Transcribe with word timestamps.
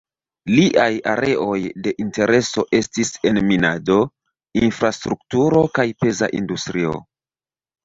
Liaj 0.51 0.85
areoj 1.11 1.57
de 1.87 1.93
intereso 2.03 2.65
estis 2.79 3.13
en 3.33 3.39
minado, 3.51 3.99
infrastrukturo 4.63 5.65
kaj 5.79 5.89
peza 6.03 6.33
industrio. 6.43 6.99